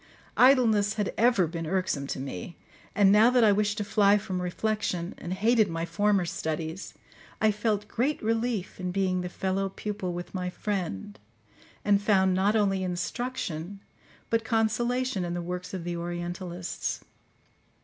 Idleness 0.37 0.95
had 0.95 1.13
ever 1.15 1.45
been 1.45 1.67
irksome 1.67 2.07
to 2.07 2.19
me, 2.19 2.55
and 2.95 3.11
now 3.11 3.29
that 3.29 3.43
I 3.43 3.51
wished 3.51 3.77
to 3.77 3.83
fly 3.83 4.17
from 4.17 4.41
reflection, 4.41 5.13
and 5.19 5.31
hated 5.31 5.69
my 5.69 5.85
former 5.85 6.25
studies, 6.25 6.95
I 7.39 7.51
felt 7.51 7.87
great 7.87 8.19
relief 8.23 8.79
in 8.79 8.91
being 8.91 9.21
the 9.21 9.29
fellow 9.29 9.69
pupil 9.69 10.11
with 10.11 10.33
my 10.33 10.49
friend, 10.49 11.19
and 11.85 12.01
found 12.01 12.33
not 12.33 12.55
only 12.55 12.81
instruction 12.83 13.79
but 14.31 14.43
consolation 14.43 15.23
in 15.23 15.35
the 15.35 15.39
works 15.43 15.71
of 15.71 15.83
the 15.83 15.95
orientalists. 15.97 17.05